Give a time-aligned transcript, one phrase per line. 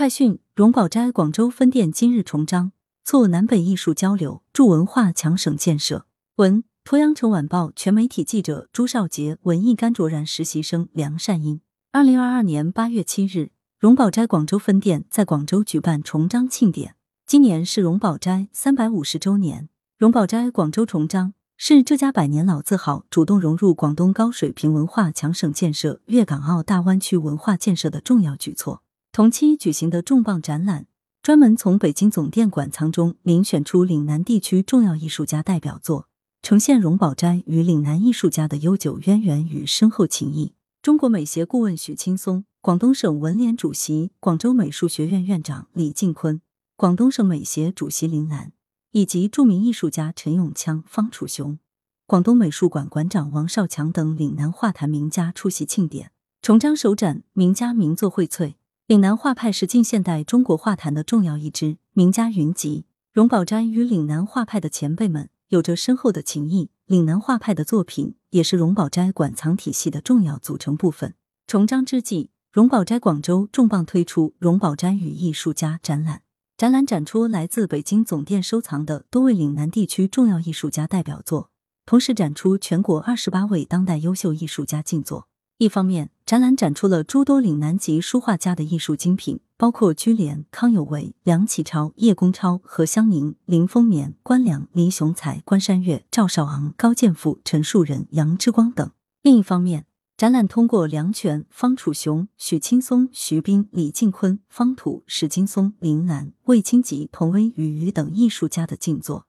[0.00, 2.72] 快讯：荣宝斋广州分店今日重张，
[3.04, 6.06] 促南北艺术交流，助文化强省建设。
[6.36, 11.60] 文：鄱阳城晚报全媒体记者朱少杰，文艺甘卓然实习生梁善英。
[11.92, 16.94] 二零二二年八月七日，荣宝斋广州分店在广州举办重张庆典。
[17.26, 19.68] 今年是荣宝斋三百五十周年。
[19.98, 28.80] 荣宝斋广州重张是这家百年老字号主动融入广东高水平文化强省建设、粤港澳大湾区文化建设的重要举措。
[29.12, 30.86] 同期举行的重磅展览，
[31.20, 36.06] 专门从北京总店馆藏中遴选出岭南地区重要艺术家代表作，
[36.42, 40.52] 呈现荣宝斋与岭南艺术家的悠久渊源与深厚情谊。
[40.80, 46.40] 中国美协顾问许青松、广东省文联主席、广州美术学院院长李进坤、
[46.76, 48.52] 广东省美协主席林兰，
[48.92, 51.58] 以及著名艺术家陈永锵、方楚雄、
[52.06, 56.12] 广东美术馆馆长王少强等岭南画坛名家出席庆典。
[56.40, 58.54] 重张首展，名家名作荟萃。
[58.90, 62.86] 岭南画派是近现代中国画坛的重要一支，名家云集。
[63.12, 71.14] 荣宝斋与岭南画派的前辈们有着深厚的情谊，岭南画派的作品也是荣宝斋馆藏体系的重要组成部分。
[71.46, 76.22] 重张之际，荣宝斋广州重磅推出“荣宝斋与艺术家”展览，
[76.56, 81.52] 展览展出来自北京总店收藏的多位岭南地区重要艺术家代表作，
[81.86, 85.28] 同时展出全国二十八位当代优秀艺术家静作。
[85.60, 99.84] 一方面，展览展出了诸多岭南籍书画家的艺术精品，包括居廉、康有为、梁启超、叶公超、何香凝、林风眠、关良、黎雄才、关山月、赵少昂、高剑父、陈树人、杨之光等；另一方面，
[100.16, 109.26] 展览通过梁权、方楚雄、许青松、徐斌、李进坤、方土、史金松、林兰、魏清吉、童威、雨雨等艺术家的静坐，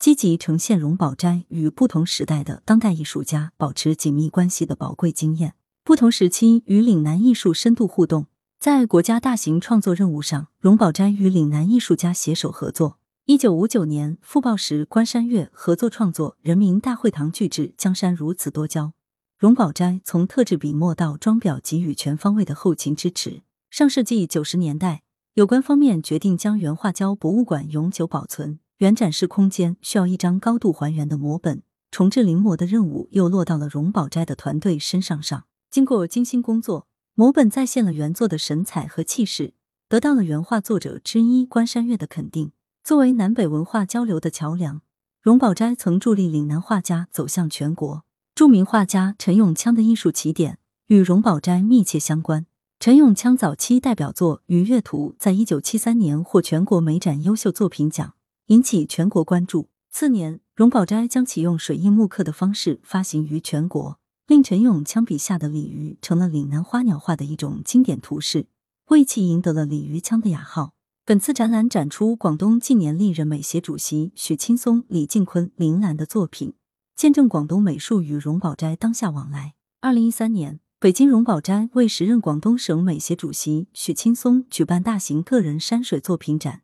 [0.00, 5.54] 积极呈现荣宝斋与不同时代的当代艺术家保持紧密关系的宝贵经验。
[5.88, 8.26] 不同时期与岭南艺术深度互动，
[8.60, 12.98] 在国家大型创作任务上，荣宝斋与岭南艺术家携手合作。
[13.24, 18.92] 一九五九年，傅抱石、关山月合作创作《人民大会堂巨制》，江山如此多娇。
[19.38, 23.40] 荣宝斋从特制笔墨到装裱给予全方位的后勤支持。
[23.70, 35.44] 上世纪九十年代，有关方面决定将原画胶博物馆永久保存，原展示空间需要一张高度还原的摹本，重制临摹的任务又落到了荣宝斋的团队身上上。
[35.70, 39.52] 经过精心工作，摹本再现了原作的神采和气势，
[39.88, 42.52] 得到了原画作者之一关山月的肯定。
[42.82, 44.80] 作为南北文化交流的桥梁，
[45.20, 48.04] 荣宝斋曾助力岭南画家走向全国。
[48.34, 52.46] 著名画家陈永锵的艺术起点与荣宝斋密切相关。
[52.80, 58.14] 陈永锵早期代表作《鱼跃图》在一九七三年获全国美展优秀作品奖，
[58.46, 59.68] 引起全国关注。
[59.90, 63.97] 次年，荣宝斋将启用水印木刻的方式发行于全国。
[64.28, 68.46] 令陈永锵笔下的鲤鱼成了岭南花鸟画的一种经典图式，
[68.88, 70.74] 为其赢得了“鲤鱼枪”的雅号。
[71.06, 76.52] 本次展览展出广东近年历任美协主席许青松、李进坤、林兰的作品，
[76.94, 79.54] 见证广东美术与荣宝斋当下往来。
[79.80, 86.60] 二零一三年，北京荣宝斋为时任广东省美协主席许青松举办大型个人山水作品展，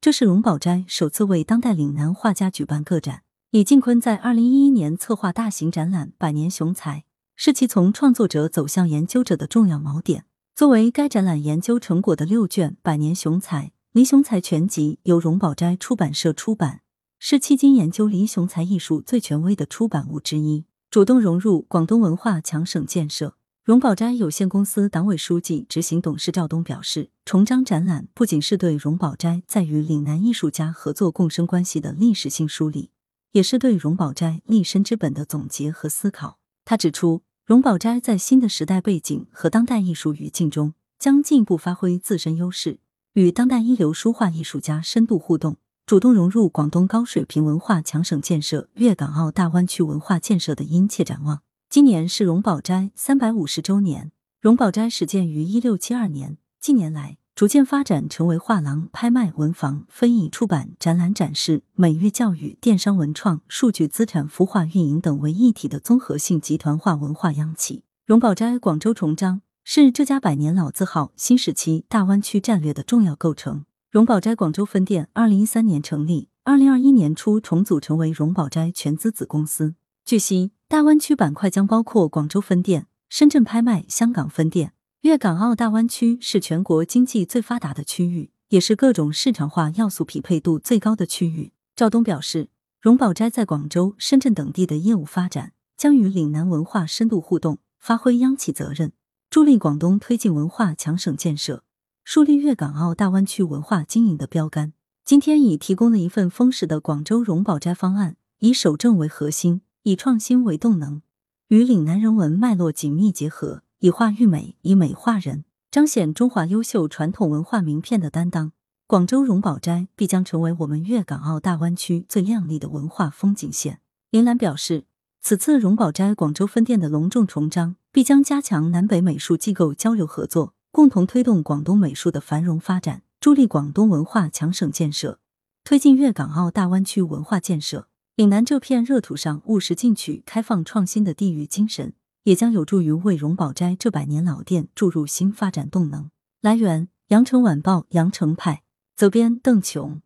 [0.00, 3.24] 这是荣宝斋首次为当代岭南画家举办个展。
[3.50, 6.98] 李进坤在二零一一年策划大型展览《百年雄才》。
[7.40, 10.24] 是其从创作者走向研究者的重要锚点。
[10.56, 16.80] 作为该展览研究成果的六卷《百年雄才》《黎雄才全集》由荣宝斋出版社出版，
[17.20, 20.64] 是迄今研究黎雄才艺术最权威的出版物之一。
[20.90, 32.90] 主动融入广东文化强省建设，荣宝斋有限公司党委书记、执行董事赵东表示：“重张展览不仅是对荣宝斋在与岭南艺术家合作共生关系的历史性梳理，
[33.30, 37.22] 也是对荣宝斋立身之本的总结和思考。”他指出。
[37.48, 42.78] 荣宝斋在新的时代背景和当代艺术语境中，将进一步发挥自身优势，
[43.14, 51.40] 与当代一流书画艺术家深度互动，主动融入广东高水平文化强省建设、粤港澳大湾区文化建设的殷切展望。
[51.70, 54.12] 今年是荣宝斋三百五十周年。
[54.42, 57.16] 荣宝斋始建于一六七二年，近年来。
[57.38, 67.84] 逐渐发展成为画廊、拍卖、文房、非遗出版、展览展示、美育教育、电商文创、数据资产孵化运营等为一体的综合性集团化文化央企。
[68.04, 73.64] 荣宝斋广州重张是这家百年老字号新时期大湾区战略的重要构成。
[73.88, 79.76] 荣宝斋广州分店二零一三年成立，二零二一年初重组成为荣宝斋全资子公司。
[80.04, 84.72] 据悉，大湾区板块将包括广州分店、深圳拍卖、香港分店。
[85.08, 91.52] 粤港澳大湾区是全国经济最发达的区域，也是各种市场化要素匹配度最高的区域。
[91.74, 98.92] 赵东表示，荣宝斋在广州、深圳等地的业务发展，将与岭南文化深度互动，发挥央企责任，
[99.30, 101.64] 助力广东推进文化强省建设，
[102.04, 104.74] 树立粤港澳大湾区文化经营的标杆。
[105.06, 111.00] 今天已提供了一份丰实的广州荣宝斋方案，以守正为核心，以创新为动能，
[111.46, 118.50] 与岭南人文脉络紧密结合，以画育美，以美化人，彰显中华优秀传统文化名片的担当。
[118.88, 123.80] 广州荣宝斋必将成为我们粤港澳大湾区最亮丽的文化风景线。
[124.10, 124.86] 林兰表示，
[125.20, 135.20] 此次荣宝斋广州分店的隆重重张，必将加强南北美术机构交流合作，共同推动广东美术的繁荣发展，助力广东文化强省建设，
[135.62, 137.86] 推进粤港澳大湾区文化建设。
[138.16, 141.92] 岭南这片热土上务实进取、开放创新的地域精神，
[142.28, 146.10] 也将有助于为荣宝斋这百年老店注入新发展动能。
[146.42, 148.64] 来源：羊城晚报羊城派。
[148.94, 150.02] 责编：邓琼。